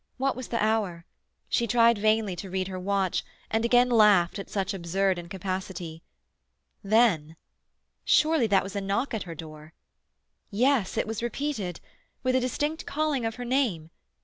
What 0.17 0.35
was 0.35 0.47
the 0.47 0.57
hour? 0.63 1.05
She 1.47 1.67
tried 1.67 1.99
vainly 1.99 2.35
to 2.37 2.49
read 2.49 2.67
her 2.69 2.79
watch, 2.79 3.23
and 3.51 3.63
again 3.63 3.87
laughed 3.87 4.39
at 4.39 4.49
such 4.49 4.73
absurd 4.73 5.19
incapacity. 5.19 6.01
Then— 6.83 7.35
Surely 8.03 8.47
that 8.47 8.63
was 8.63 8.75
a 8.75 8.81
knock 8.81 9.13
at 9.13 9.21
her 9.29 9.35
door? 9.35 9.73
Yes; 10.49 10.97
it 10.97 11.05
was 11.05 11.21
repeated, 11.21 11.81
with 12.23 12.33
a 12.35 12.39
distinct 12.39 12.87
calling 12.87 13.25
of 13.25 13.35
her 13.35 13.45
name. 13.45 13.91